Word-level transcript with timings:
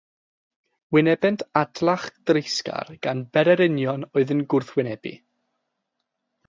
Wynebent 0.95 1.43
adlach 1.61 2.07
dreisgar 2.31 2.91
gan 3.05 3.23
bererinion 3.37 4.09
oedd 4.13 4.35
yn 4.39 4.45
gwrthwynebu. 4.55 5.15